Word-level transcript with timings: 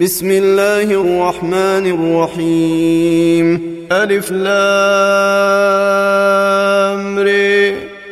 بسم 0.00 0.30
الله 0.30 0.82
الرحمن 0.82 1.86
الرحيم. 1.86 3.60
ألف 3.92 4.30
لام 4.32 4.74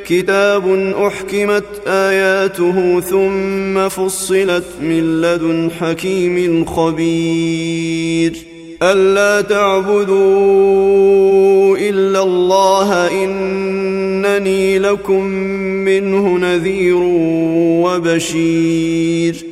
كتاب 0.06 0.94
أحكمت 1.06 1.64
آياته 1.86 3.00
ثم 3.00 3.88
فصلت 3.88 4.64
من 4.82 5.20
لدن 5.22 5.70
حكيم 5.80 6.64
خبير. 6.64 8.32
ألا 8.82 9.40
تعبدوا 9.40 10.16
إلا 11.76 12.22
الله 12.22 13.08
إنني 13.24 14.78
لكم 14.78 15.24
منه 15.84 16.38
نذير 16.38 17.00
وبشير. 17.84 19.51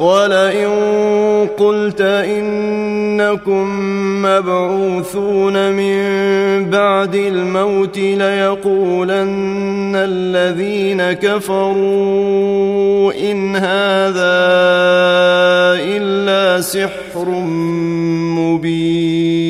ولئن 0.00 0.68
قلت 1.58 2.00
إنكم 2.00 3.66
مبعوثون 4.22 5.72
من 5.72 6.00
بعد 6.70 7.14
الموت 7.14 7.98
ليقولن 7.98 9.92
الذين 9.96 11.12
كفروا 11.12 13.12
إن 13.12 13.56
هذا 13.56 14.40
إلا 15.84 16.60
سحر 16.60 17.28
مبين. 18.38 19.49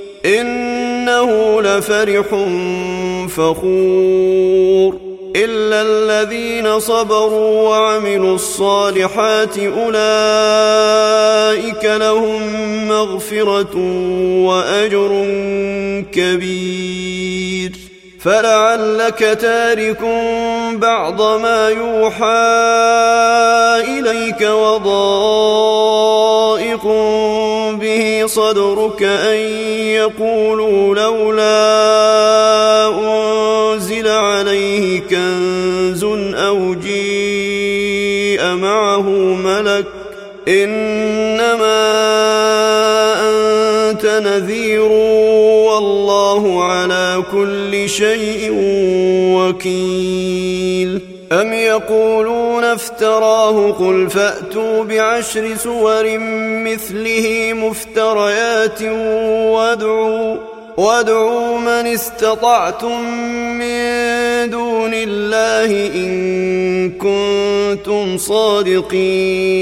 إنه 0.25 1.61
لفرح 1.61 2.25
فخور. 3.27 5.11
إلا 5.35 5.81
الذين 5.81 6.79
صبروا 6.79 7.69
وعملوا 7.69 8.35
الصالحات 8.35 9.57
أولئك 9.57 9.85
لهم 11.85 12.41
مغفرة 12.87 13.77
وأجر 14.45 15.25
كبير. 16.11 17.71
فلعلك 18.23 19.19
تارك 19.41 20.01
بعض 20.73 21.21
ما 21.21 21.69
يوحى 21.69 22.23
إليك 23.99 24.41
وضائق 24.41 25.71
به 27.81 28.23
صدرك 28.25 29.03
أن 29.03 29.37
يقولوا 29.95 30.95
لولا 30.95 31.51
أنزل 32.87 34.07
عليه 34.07 34.99
كنز 34.99 36.03
أو 36.35 36.75
جيء 36.75 38.55
معه 38.55 39.09
ملك 39.45 39.85
إنما 40.47 41.81
أنت 43.29 44.05
نذير 44.05 45.20
والله 45.81 46.63
على 46.63 47.23
كل 47.31 47.89
شيء 47.89 48.51
وكيل. 49.37 50.99
أم 51.31 51.53
يقولون 51.53 52.63
افتراه 52.63 53.71
قل 53.71 54.09
فأتوا 54.09 54.83
بعشر 54.83 55.55
سور 55.55 56.17
مثله 56.67 57.53
مفتريات 57.53 58.81
وادعوا 59.53 60.35
وادعوا 60.77 61.59
من 61.59 61.87
استطعتم 61.87 63.01
من 63.59 64.49
دون 64.49 64.93
الله 64.93 65.89
إن 65.95 66.89
كنتم 66.89 68.17
صادقين. 68.17 69.61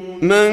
من 0.21 0.49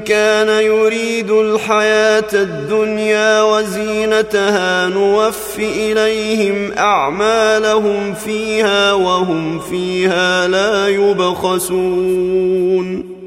كان 0.00 0.48
يريد 0.48 1.30
الحياة 1.30 2.28
الدنيا 2.32 3.42
وزينتها 3.42 4.88
نوف 4.88 5.58
إليهم 5.58 6.72
أعمالهم 6.72 8.14
فيها 8.14 8.92
وهم 8.92 9.58
فيها 9.58 10.48
لا 10.48 10.88
يبخسون. 10.88 12.32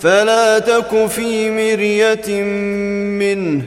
فلا 0.00 0.58
تك 0.58 1.06
في 1.06 1.50
مرية 1.50 2.42
منه. 3.18 3.62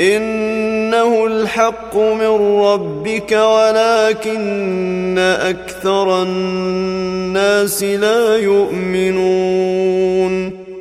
إنه 0.00 1.26
الحق 1.26 1.96
من 1.96 2.60
ربك 2.60 3.32
ولكن 3.32 5.18
أكثر 5.18 6.22
الناس 6.22 7.82
لا 7.82 8.36
يؤمنون. 8.36 9.46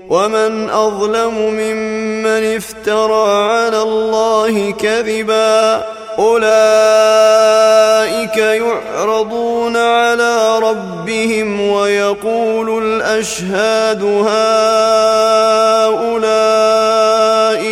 ومن 0.09 0.69
أظلم 0.69 1.33
ممن 1.37 2.55
افترى 2.55 3.51
على 3.51 3.81
الله 3.81 4.71
كذبا. 4.71 5.94
أولئك 6.19 6.45
يعرضون 8.37 9.77
على 9.77 10.59
ربهم 10.59 11.61
ويقول 11.69 12.83
الأشهاد 12.83 14.03
هؤلاء 14.03 14.35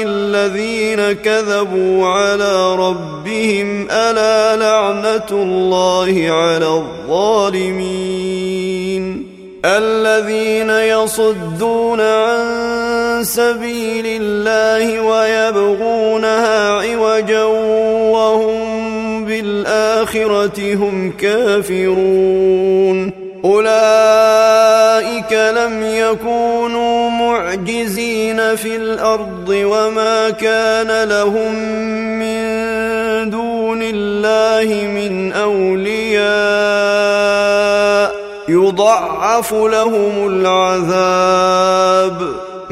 الذين 0.05 1.11
كذبوا 1.11 2.07
على 2.07 2.75
ربهم 2.75 3.87
ألا 3.91 4.55
لعنة 4.55 5.27
الله 5.31 6.31
على 6.31 6.67
الظالمين 6.67 8.03
الذين 9.65 10.69
يصدون 10.69 12.01
عن 12.01 12.92
سبيل 13.23 14.21
الله 14.21 14.99
ويبغونها 14.99 16.71
عوجا 16.71 17.43
وهم 18.13 19.25
بالآخرة 19.25 20.75
هم 20.75 21.11
كافرون. 21.11 23.23
أولئك 23.45 25.33
لم 25.33 25.83
يكونوا 25.83 27.09
معجزين 27.09 28.55
في 28.55 28.75
الأرض 28.75 29.49
وما 29.49 30.29
كان 30.29 31.03
لهم 31.09 31.53
من 32.19 32.43
دون 33.29 33.79
الله 33.83 34.87
من 34.87 35.33
أولياء. 35.33 36.23
يضعف 38.49 39.53
لهم 39.53 40.27
العذاب. 40.27 42.21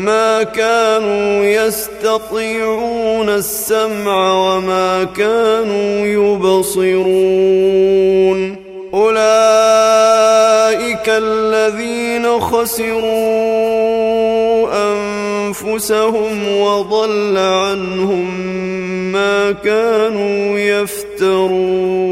ما 0.05 0.43
كانوا 0.43 1.45
يستطيعون 1.45 3.29
السمع 3.29 4.33
وما 4.33 5.03
كانوا 5.03 6.05
يبصرون. 6.05 7.11
أولئك 8.93 9.21
الذين 11.07 12.39
خسروا 12.39 13.01
أنفسهم 14.91 16.57
وضل 16.57 17.37
عنهم 17.37 18.51
ما 19.11 19.51
كانوا 19.51 20.59
يفترون. 20.59 22.11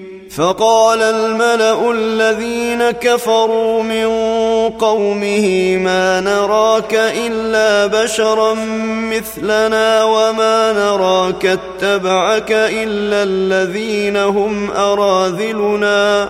فقال 0.35 1.01
الملأ 1.01 1.91
الذين 1.91 2.91
كفروا 2.91 3.83
من 3.83 4.07
قومه 4.69 5.77
ما 5.77 6.21
نراك 6.21 6.93
إلا 6.93 7.87
بشرا 7.87 8.53
مثلنا 9.11 10.03
وما 10.03 10.73
نراك 10.73 11.45
اتبعك 11.45 12.51
إلا 12.51 13.23
الذين 13.23 14.17
هم 14.17 14.71
أراذلنا 14.71 16.29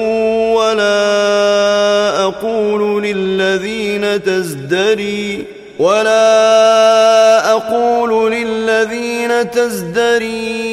تزدري 4.91 5.43
ولا 5.79 7.51
أقول 7.51 8.31
للذين 8.31 9.51
تزدري 9.51 10.71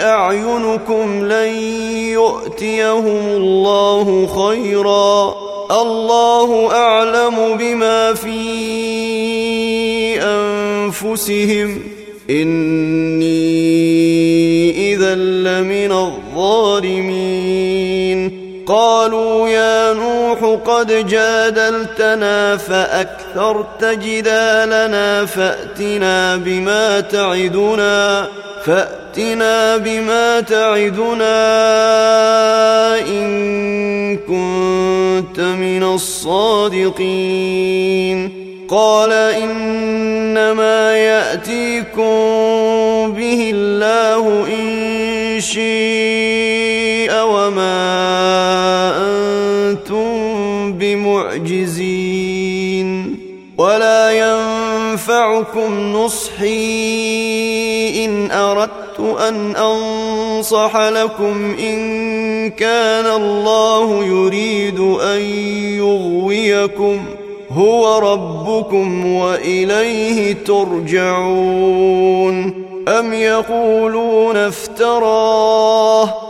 أعينكم 0.00 1.24
لن 1.24 1.54
يؤتيهم 2.12 3.26
الله 3.28 4.26
خيرا 4.26 5.34
الله 5.70 6.72
أعلم 6.72 7.56
بما 7.56 8.14
في 8.14 8.40
أنفسهم 10.22 11.82
إني 12.30 13.60
إذا 14.94 15.14
لمن 15.14 15.92
الظالمين 15.92 17.40
قالوا 18.66 19.48
يا 19.48 19.79
قد 20.80 21.06
جادلتنا 21.06 22.56
فأكثرت 22.56 23.84
جدالنا 23.84 25.26
فأتنا 25.26 26.36
بما 26.36 27.00
تعدنا 27.00 28.28
فأتنا 28.64 29.76
بما 29.76 30.40
تعدنا 30.40 31.38
إن 32.98 34.16
كنت 34.16 35.40
من 35.40 35.82
الصادقين 35.82 37.20
قال 38.68 39.12
إنما 39.12 40.96
يأتيكم 40.96 42.00
به 43.16 43.50
الله 43.54 44.46
إن 44.46 45.40
شيء 45.40 47.12
وما 47.12 47.80
أنتم 48.96 49.49
بمعجزين 50.94 52.90
ولا 53.58 54.10
ينفعكم 54.10 55.92
نصحي 55.92 56.44
إن 58.04 58.30
أردت 58.30 59.00
أن 59.28 59.56
أنصح 59.56 60.76
لكم 60.76 61.54
إن 61.58 62.50
كان 62.50 63.06
الله 63.06 64.04
يريد 64.04 64.80
أن 64.80 65.20
يغويكم 65.78 67.04
هو 67.50 67.98
ربكم 67.98 69.14
وإليه 69.14 70.36
ترجعون 70.46 71.84
أم 72.88 73.12
يقولون 73.12 74.36
افتراه 74.36 76.29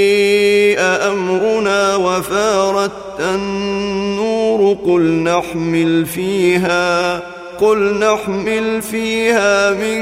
قل 4.85 5.01
نحمل 5.01 6.05
فيها 6.05 7.21
قل 7.59 7.99
نحمل 7.99 8.81
فيها 8.81 9.71
من 9.71 10.01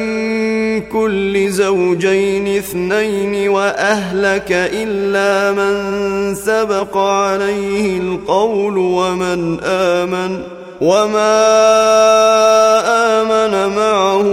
كل 0.81 1.49
زوجين 1.49 2.57
اثنين 2.57 3.49
وأهلك 3.49 4.51
إلا 4.51 5.51
من 5.51 6.35
سبق 6.35 6.97
عليه 6.97 7.97
القول 7.99 8.77
ومن 8.77 9.59
آمن 9.63 10.41
وما 10.81 11.39
آمن 13.21 13.75
معه 13.75 14.25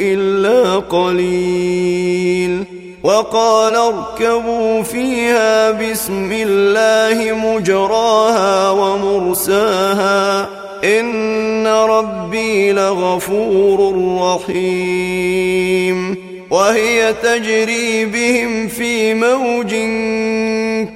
إلا 0.00 0.74
قليل. 0.76 1.75
وقال 3.06 3.74
اركبوا 3.76 4.82
فيها 4.82 5.70
بسم 5.70 6.32
الله 6.32 7.32
مجراها 7.32 8.70
ومرساها 8.70 10.48
إن 10.84 11.66
ربي 11.66 12.72
لغفور 12.72 13.94
رحيم 14.20 16.16
وهي 16.50 17.14
تجري 17.22 18.04
بهم 18.04 18.68
في 18.68 19.14
موج 19.14 19.70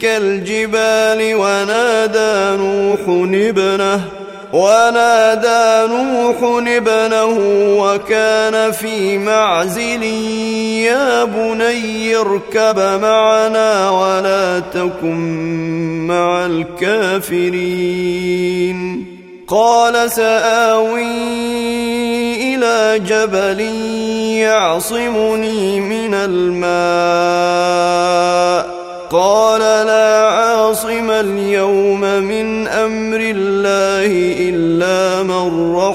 كالجبال 0.01 1.35
ونادى 1.35 2.63
نوح 2.63 3.01
ابنه 3.35 4.20
ونادى 4.53 5.93
نوح 5.93 6.37
ابنه 6.67 7.39
وكان 7.79 8.73
في 8.73 9.19
معزل 9.19 10.03
يا 10.83 11.25
بني 11.25 12.17
اركب 12.17 12.79
معنا 13.03 13.91
ولا 13.91 14.59
تكن 14.75 15.21
مع 16.07 16.47
الكافرين. 16.47 17.91
قال 19.49 20.11
سآوي 20.11 21.05
إلى 22.55 22.99
جبل 23.07 23.61
يعصمني 24.41 25.81
من 25.81 26.15
الماء. 26.15 26.80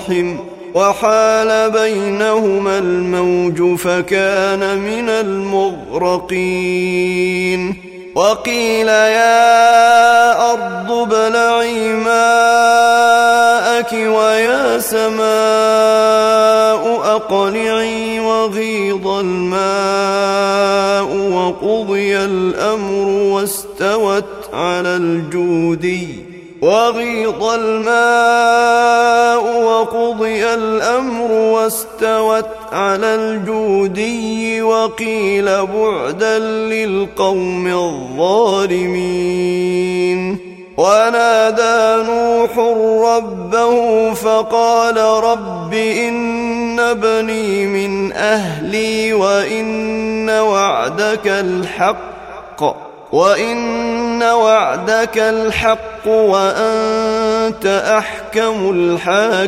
اليوم 0.09 0.13
من 0.13 0.13
أمر 0.13 0.13
الله 0.13 0.13
إلا 0.13 0.13
من 0.13 0.13
رحم 0.35 0.37
وحال 0.75 1.71
بينهما 1.71 2.77
الموج 2.77 3.77
فكان 3.77 4.77
من 4.77 5.09
المغرقين. 5.09 7.75
وقيل 8.15 8.87
يا 8.87 10.51
أرض 10.51 10.91
ابلعي 10.91 11.93
ماءك 11.93 13.93
ويا 13.93 14.79
سماء 14.79 15.15
أقلعي 17.15 18.19
وغيض 18.19 19.07
الماء. 19.07 21.05
وقضي 21.31 22.17
الأمر 22.17 23.07
واستوت 23.07 24.49
على 24.53 24.95
الجودي. 24.95 26.24
وغيض 26.65 27.43
الماء 27.43 28.55
وقضي 29.63 30.53
الأمر 30.53 31.31
واستوت 31.31 32.45
على 32.71 33.15
الجودي 33.15 34.61
وقيل 34.61 35.65
بعدا 35.65 36.39
للقوم 36.39 37.67
الظالمين. 37.67 39.05
ونادى 40.77 42.03
نوح 42.09 42.57
ربه 43.13 44.13
فقال 44.13 44.97
رب 44.97 45.73
إن 45.73 46.79
ابني 46.79 47.65
من 47.67 48.13
أهلي 48.13 49.13
وإن 49.13 50.29
وعدك 50.29 51.27
الحق. 51.27 52.94
وإن 53.15 54.23
وعدك 54.23 55.17
الحق 55.17 56.07
وأنت 56.07 57.65
أحكم 57.65 58.71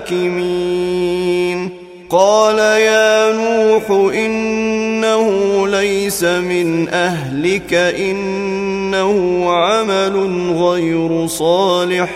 الحاكمين 0.08 1.70
قال 2.10 2.60
يا 2.60 3.32
نوح 3.32 3.90
إنه 4.16 5.28
ليس 5.68 6.24
من 6.24 6.90
أهلك 6.90 7.74
إنه 7.74 9.46
عمل 9.52 10.52
غير 10.58 11.28
صالح 11.28 12.10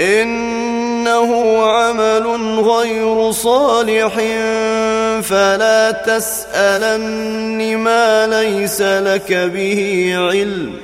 إنه 0.00 1.62
عمل 1.62 2.26
غير 2.60 3.30
صالح 3.30 4.14
فلا 5.22 5.90
تسألن 5.90 7.76
ما 7.78 8.26
ليس 8.26 8.82
لك 8.82 9.32
به 9.32 10.12
علم 10.16 10.83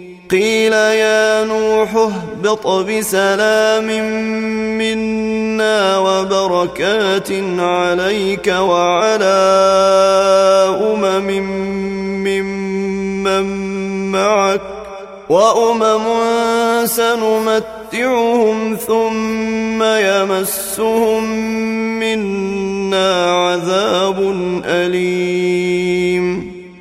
قيل 0.31 0.73
يا 0.73 1.43
نوح 1.43 1.95
اهبط 1.95 2.67
بسلام 2.67 3.87
منا 4.77 5.97
وبركات 5.97 7.31
عليك 7.59 8.47
وعلى 8.47 9.41
أمم 10.81 11.27
ممن 12.23 13.45
معك 14.11 14.61
وأمم 15.29 16.05
سنمتعهم 16.85 18.77
ثم 18.87 19.83
يمسهم 19.83 21.23
منا 21.99 23.25
عذاب 23.31 24.19
أليم 24.65 26.60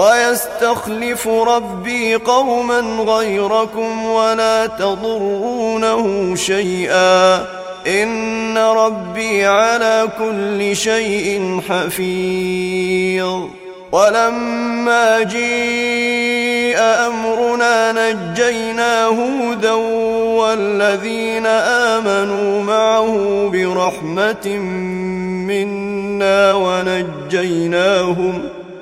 ويستخلف 0.00 1.28
ربي 1.28 2.14
قوما 2.14 2.80
غيركم 2.80 4.04
ولا 4.04 4.66
تضرونه 4.66 6.34
شيئا. 6.34 7.46
إن 7.86 8.58
ربي 8.58 9.46
على 9.46 10.08
كل 10.18 10.76
شيء 10.76 11.60
حفيظ. 11.68 13.40
ولما 13.92 15.22
جيء 15.22 16.78
أمرنا 16.78 17.92
نجينا 17.92 19.04
هودا 19.04 19.72
والذين 20.40 21.46
آمنوا 21.46 22.62
معه 22.62 23.48
برحمة 23.52 24.48
منا 25.46 26.54
ونجيناهم 26.54 28.42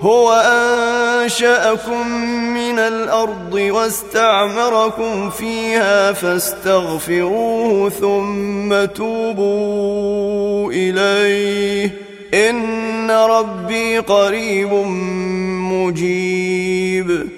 هو 0.00 0.32
أنشأكم 0.32 2.08
من 2.54 2.78
الأرض 2.78 3.54
واستعمركم 3.54 5.30
فيها 5.30 6.12
فاستغفروه 6.12 7.90
ثم 7.90 8.84
توبوا 8.84 10.72
إليه. 10.72 11.90
إن 12.34 13.10
ربي 13.10 13.98
قريب 13.98 14.72
مجيب. 15.72 17.37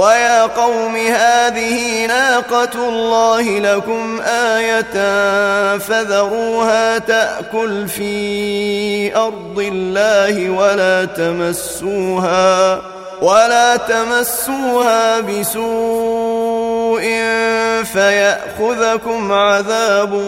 ويا 0.00 0.46
قوم 0.46 0.96
هذه 0.96 2.06
ناقة 2.06 2.88
الله 2.88 3.58
لكم 3.58 4.20
آية 4.20 4.92
فذروها 5.78 6.98
تأكل 6.98 7.88
في 7.88 9.16
أرض 9.16 9.58
الله 9.58 10.50
ولا 10.50 11.04
تمسوها 11.04 12.80
ولا 13.22 13.76
تمسوها 13.76 15.20
بسوء 15.20 17.02
فيأخذكم 17.84 19.32
عذاب 19.32 20.22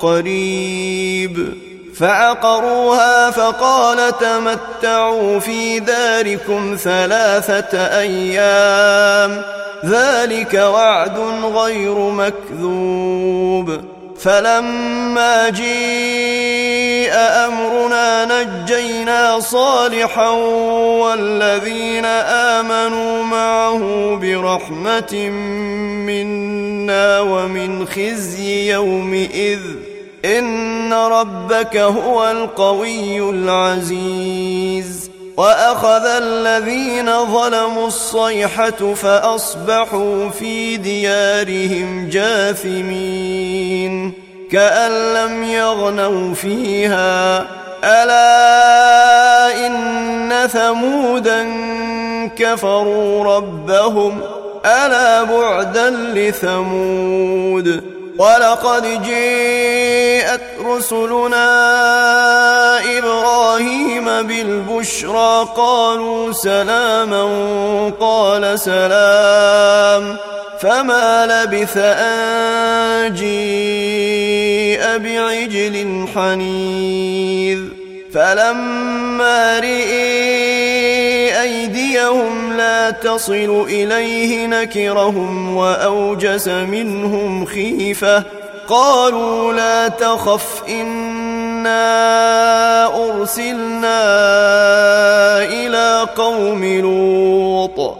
قريب 0.00 1.69
فعقروها 2.00 3.30
فقال 3.30 4.18
تمتعوا 4.18 5.38
في 5.38 5.80
داركم 5.80 6.76
ثلاثة 6.82 7.78
أيام 7.78 9.42
ذلك 9.84 10.54
وعد 10.54 11.18
غير 11.54 11.94
مكذوب 11.98 13.80
فلما 14.20 15.48
جيء 15.48 17.12
أمرنا 17.14 18.24
نجينا 18.24 19.40
صالحا 19.40 20.28
والذين 21.00 22.04
آمنوا 22.04 23.22
معه 23.22 23.80
برحمة 24.22 25.28
منا 26.06 27.20
ومن 27.20 27.86
خزي 27.86 28.72
يومئذ 28.72 29.89
إن 30.24 30.92
ربك 30.92 31.76
هو 31.76 32.30
القوي 32.30 33.30
العزيز. 33.30 35.10
وأخذ 35.36 36.06
الذين 36.06 37.26
ظلموا 37.26 37.86
الصيحة 37.86 38.94
فأصبحوا 38.94 40.28
في 40.28 40.76
ديارهم 40.76 42.08
جاثمين. 42.08 44.12
كأن 44.52 45.14
لم 45.14 45.44
يغنوا 45.44 46.34
فيها. 46.34 47.46
ألا 47.84 49.66
إن 49.66 50.46
ثمودا 50.46 51.48
كفروا 52.36 53.36
ربهم. 53.36 54.20
ألا 54.66 55.22
بعدا 55.22 55.90
لثمود. 55.90 57.99
ولقد 58.18 59.02
جاءت 59.02 60.40
رسلنا 60.64 61.48
إبراهيم 62.98 64.04
بالبشرى 64.04 65.48
قالوا 65.56 66.32
سلاما 66.32 67.24
قال 68.00 68.58
سلام 68.58 70.16
فما 70.60 71.26
لبث 71.26 71.76
أن 71.76 73.14
جيء 73.14 74.98
بعجل 74.98 76.06
حنيذ 76.14 77.79
فلما 78.14 79.58
رئي 79.58 81.40
أيديهم 81.42 82.52
لا 82.56 82.90
تصل 82.90 83.64
إليه 83.68 84.46
نكرهم 84.46 85.56
وأوجس 85.56 86.48
منهم 86.48 87.46
خيفة 87.46 88.22
قالوا 88.68 89.52
لا 89.52 89.88
تخف 89.88 90.62
إنا 90.68 91.80
أرسلنا 92.86 94.02
إلى 95.42 96.06
قوم 96.16 96.64
لوط 96.64 97.99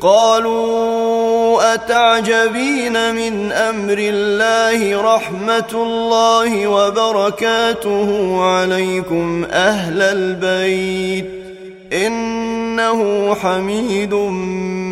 قالوا 0.00 1.74
أتعجبين 1.74 3.14
من 3.14 3.52
أمر 3.52 3.96
الله 3.98 5.14
رحمة 5.14 5.72
الله 5.74 6.66
وبركاته 6.66 8.38
عليكم 8.42 9.44
أهل 9.50 10.02
البيت 10.02 11.26
إنه 11.92 13.34
حميد 13.34 14.14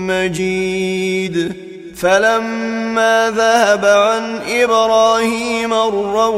مجيد 0.09 1.53
فلما 1.97 3.33
ذهب 3.37 3.85
عن 3.85 4.41
إبراهيم 4.49 5.73
الروع 5.73 6.29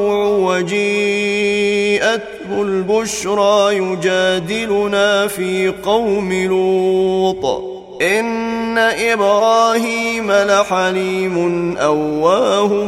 وجيءته 0.57 2.23
البشرى 2.51 3.77
يجادلنا 3.77 5.27
في 5.27 5.69
قوم 5.85 6.33
لوط 6.33 7.76
إن 8.03 8.79
إبراهيم 8.79 10.33
لحليم 10.33 11.77
أواه 11.77 12.85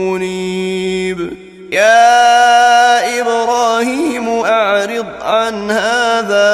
منيب 0.00 1.30
يا 1.72 3.20
إبراهيم 3.20 4.28
أعرض 4.28 5.06
عن 5.22 5.70
هذا 5.70 6.50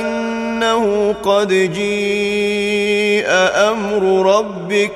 إنه 0.00 1.14
قد 1.22 1.48
جيء 1.48 3.26
أمر 3.70 4.34
ربك 4.36 4.92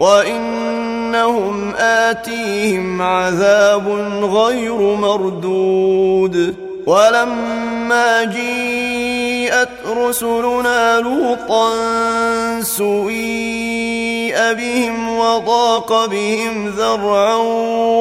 وإنهم 0.00 1.74
آتيهم 1.78 3.02
عذاب 3.02 3.88
غير 4.22 4.78
مردود 4.96 6.54
ولما 6.86 8.24
جيءت 9.54 9.86
رسلنا 9.86 11.00
لوطا 11.00 11.70
سويء 12.62 14.52
بهم 14.52 15.18
وضاق 15.18 16.06
بهم 16.06 16.68
ذرعا 16.68 17.34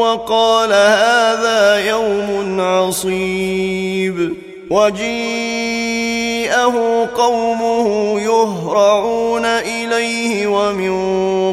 وقال 0.02 0.74
هذا 0.74 1.90
يوم 1.90 2.62
عصيب. 2.62 4.34
وجيءه 4.70 6.76
قومه 7.16 8.20
يهرعون 8.22 9.46
إليه 9.46 10.48
ومن 10.48 10.94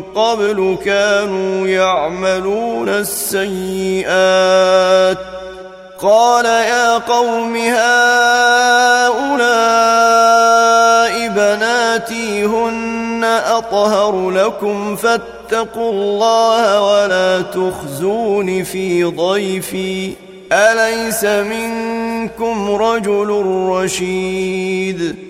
قبل 0.01 0.77
كانوا 0.85 1.67
يعملون 1.67 2.89
السيئات. 2.89 4.11
قال 6.03 6.45
يا 6.45 6.99
قوم 6.99 7.57
هؤلاء 7.57 7.91
بناتي 11.29 12.45
هن 12.45 13.25
أطهر 13.25 14.31
لكم 14.31 14.97
فاتقوا 14.97 15.93
الله 15.93 16.83
ولا 16.83 17.41
تخزون 17.43 18.65
في 18.65 19.05
ضيفي. 19.05 20.13
أليس 20.53 21.25
منكم 21.25 22.71
رجل 22.71 23.29
رشيد؟ 23.69 25.30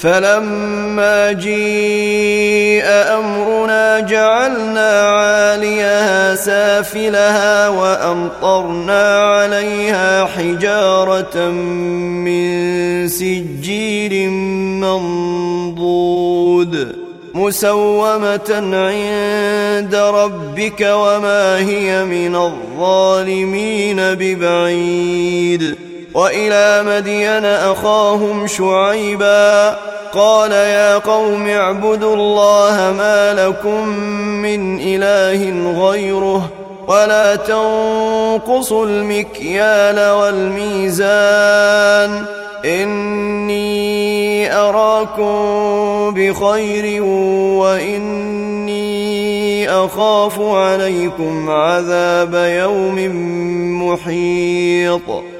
فلما 0.00 1.32
جيء 1.32 2.84
أمرنا 2.86 4.00
جعلنا 4.00 5.00
عاليها 5.02 6.34
سافلها 6.34 7.68
وأمطرنا 7.68 9.18
عليها 9.18 10.24
حجارة 10.24 11.50
من 11.50 13.08
سجيل 13.08 14.30
منضود 15.90 16.96
مسومة 17.34 18.50
عند 18.72 19.94
ربك 19.94 20.80
وما 20.80 21.58
هي 21.58 22.04
من 22.04 22.36
الظالمين 22.36 23.96
ببعيد 23.96 25.87
وإلى 26.18 26.82
مدين 26.86 27.44
أخاهم 27.44 28.46
شعيبا 28.46 29.76
قال 30.14 30.52
يا 30.52 30.98
قوم 30.98 31.48
اعبدوا 31.48 32.14
الله 32.14 32.94
ما 32.98 33.34
لكم 33.34 33.88
من 34.42 34.80
إله 34.80 35.72
غيره 35.88 36.50
ولا 36.88 37.36
تنقصوا 37.36 38.86
المكيال 38.86 40.10
والميزان 40.10 41.04
إني 42.64 44.56
أراكم 44.56 45.34
بخير 46.14 47.02
وإني 47.62 48.88
أخاف 49.70 50.40
عليكم 50.40 51.50
عذاب 51.50 52.34
يوم 52.34 52.98
محيط 53.82 55.37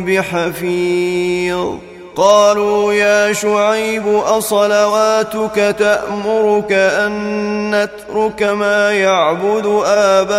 بحفيظ. 0.00 1.68
قالوا 2.16 2.92
يا 2.92 3.32
شعيب 3.32 4.06
أصلواتك 4.06 5.76
تأمرك 5.78 6.72
أن 6.72 7.70
نترك 7.70 8.42
ما 8.42 8.92
يعبد 8.92 9.82
آباؤنا 9.86 10.34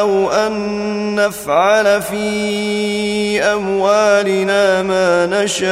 أو 0.00 0.30
أن 0.30 1.14
نفعل 1.14 2.02
في 2.02 3.42
أموالنا 3.42 4.82
ما 4.82 5.26
نشاء. 5.26 5.68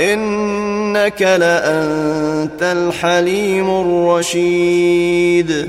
إنك 0.00 1.22
لأنت 1.22 2.62
الحليم 2.62 3.70
الرشيد. 3.80 5.68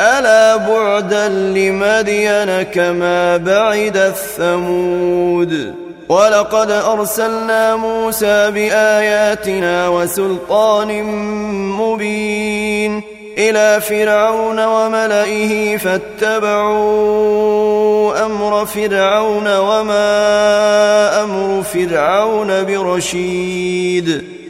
ألا 0.00 0.56
بعدا 0.56 1.28
لمدين 1.28 2.62
كما 2.62 3.36
بعد 3.36 3.96
الثمود؟ 3.96 5.74
ولقد 6.08 6.70
أرسلنا 6.70 7.76
موسى 7.76 8.50
بآياتنا 8.50 9.88
وسلطان 9.88 11.02
مبين 11.78 13.02
إلى 13.38 13.80
فرعون 13.80 14.64
وملئه 14.64 15.76
فاتبعوا 15.76 17.20
أمر 18.26 18.66
فرعون 18.66 19.56
وما 19.56 21.22
أمر 21.22 21.62
فرعون 21.62 22.64
برشيد. 22.64 24.39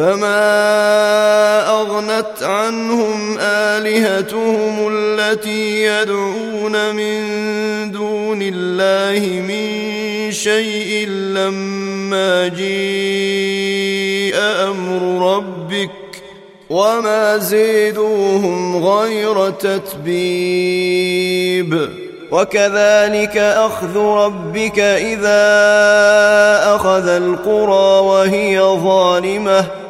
فما 0.00 1.68
اغنت 1.68 2.42
عنهم 2.42 3.38
الهتهم 3.40 4.88
التي 4.92 5.82
يدعون 5.84 6.94
من 6.94 7.20
دون 7.92 8.42
الله 8.42 9.40
من 9.40 9.70
شيء 10.32 11.08
لما 11.08 12.48
جيء 12.48 14.34
أمر 14.38 15.32
ربك 15.36 15.90
وما 16.70 17.36
زيدوهم 17.36 18.84
غير 18.84 19.50
تتبيب 19.50 21.00
وكذلك 22.30 23.36
اخذ 23.36 23.96
ربك 23.98 24.78
اذا 24.78 25.44
اخذ 26.74 27.08
القرى 27.08 28.00
وهي 28.06 28.60
ظالمه 28.60 29.89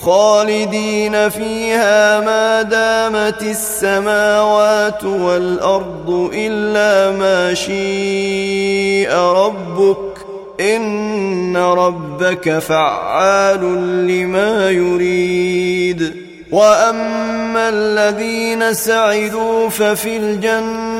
خالدين 0.00 1.28
فيها 1.28 2.20
ما 2.20 2.62
دامت 2.62 3.42
السماوات 3.42 5.04
والأرض 5.04 6.30
إلا 6.34 7.18
ما 7.18 7.54
شيء 7.54 9.14
ربك 9.14 9.96
إن 10.60 11.56
ربك 11.56 12.58
فعال 12.58 13.60
لما 14.06 14.70
يريد. 14.70 16.30
وأما 16.50 17.68
الذين 17.68 18.74
سعدوا 18.74 19.68
ففي 19.68 20.16
الجنة 20.16 20.99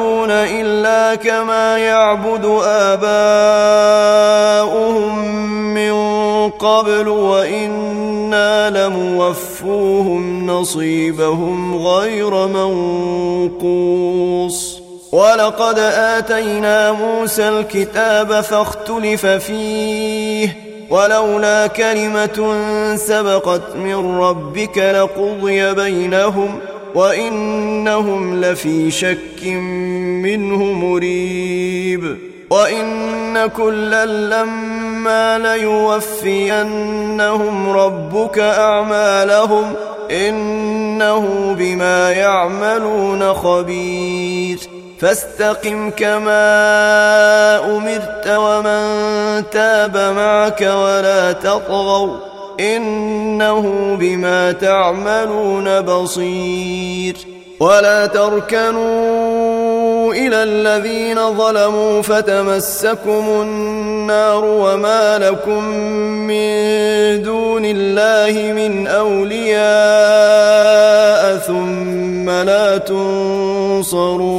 كما 1.15 1.77
يعبد 1.77 2.45
آباؤهم 2.65 4.21
من 5.73 5.93
قبل 6.49 7.07
وإنا 7.07 8.69
لموفوهم 8.69 10.47
نصيبهم 10.47 11.87
غير 11.87 12.47
منقوص. 13.51 14.81
ولقد 15.11 15.79
آتينا 15.79 16.91
موسى 16.91 17.49
الكتاب 17.49 18.41
فاختلف 18.41 19.25
فيه 19.25 20.57
ولولا 20.89 21.67
كلمة 21.67 22.55
سبقت 22.95 23.75
من 23.75 24.19
ربك 24.19 24.77
لقضي 24.77 25.73
بينهم 25.73 26.59
وإنهم 26.95 28.41
لفي 28.41 28.91
شك 28.91 29.43
منه 30.21 30.63
مريب. 30.63 32.17
وإن 32.49 33.47
كلا 33.47 34.05
لما 34.05 35.39
ليوفينهم 35.39 37.69
ربك 37.69 38.39
أعمالهم 38.39 39.73
إنه 40.11 41.55
بما 41.59 42.11
يعملون 42.11 43.33
خبير. 43.33 44.59
فاستقم 44.99 45.89
كما 45.89 47.77
أمرت 47.77 48.27
ومن 48.27 49.43
تاب 49.51 49.97
معك 49.97 50.61
ولا 50.61 51.31
تطغوا 51.31 52.17
إنه 52.59 53.95
بما 53.99 54.51
تعملون 54.51 55.81
بصير. 55.81 57.15
ولا 57.59 58.05
تركنوا 58.05 59.60
إلى 60.11 60.43
الذين 60.43 61.37
ظلموا 61.37 62.01
فتمسكم 62.01 63.41
النار 63.41 64.45
وما 64.45 65.19
لكم 65.19 65.63
من 66.27 66.51
دون 67.23 67.65
الله 67.65 68.53
من 68.53 68.87
أولياء 68.87 69.61
ثم 71.37 72.29
لا 72.29 72.77
تنصرون 72.77 74.31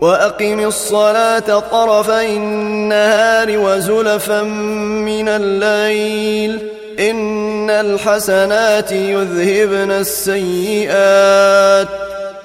وأقم 0.00 0.60
الصلاة 0.60 1.58
طرفي 1.58 2.36
النهار 2.36 3.58
وزلفا 3.58 4.42
من 4.42 5.28
الليل 5.28 6.58
إن 6.98 7.70
الحسنات 7.70 8.92
يذهبن 8.92 9.90
السيئات 9.90 11.88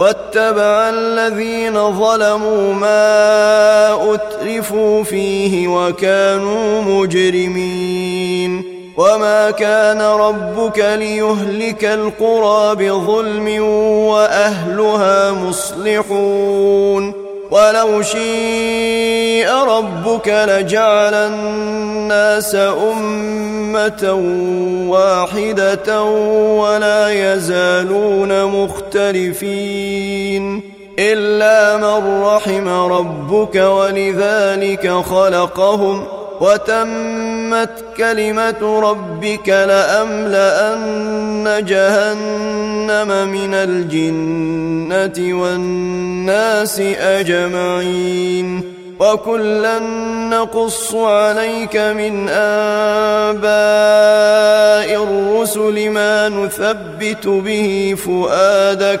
واتبع 0.00 0.88
الذين 0.88 1.92
ظلموا 1.92 2.74
ما 2.74 4.14
أترفوا 4.14 5.02
فيه 5.02 5.68
وكانوا 5.68 6.82
مجرمين 6.82 8.62
وما 8.96 9.50
كان 9.50 10.00
ربك 10.02 10.78
ليهلك 10.78 11.84
القرى 11.84 12.74
بظلم 12.74 13.62
وأهلها 14.08 15.32
مصلحون 15.32 17.17
ولو 17.50 18.02
شيء 18.02 19.50
ربك 19.50 20.28
لجعل 20.28 21.14
الناس 21.14 22.54
أمة 22.54 24.12
واحدة 24.88 26.02
ولا 26.02 27.08
يزالون 27.08 28.44
مختلفين 28.44 29.98
إلا 30.98 31.76
من 31.76 32.22
رحم 32.22 32.68
ربك 32.68 33.54
ولذلك 33.54 34.90
خلقهم 34.90 36.17
وتمت 36.40 37.84
كلمة 37.96 38.80
ربك 38.80 39.48
لأملأن 39.48 40.84
جهنم 41.64 43.28
من 43.28 43.54
الجنة 43.54 45.42
والناس 45.42 46.80
أجمعين. 47.00 48.78
وكلا 49.00 49.78
نقص 50.30 50.94
عليك 50.94 51.76
من 51.76 52.28
آباء 52.28 53.48
الرسل 55.04 55.90
ما 55.90 56.28
نثبت 56.28 57.26
به 57.26 57.96
فؤادك 58.06 59.00